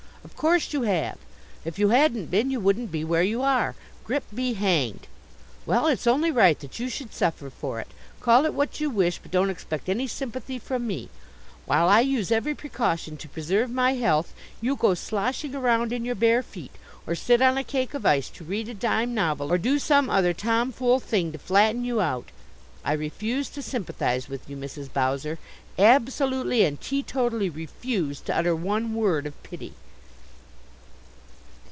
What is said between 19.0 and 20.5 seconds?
novel, or do some other